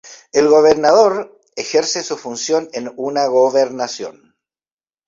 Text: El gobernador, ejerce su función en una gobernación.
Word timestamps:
El 0.31 0.47
gobernador, 0.47 1.39
ejerce 1.55 2.01
su 2.01 2.17
función 2.17 2.67
en 2.73 2.91
una 2.97 3.27
gobernación. 3.27 4.33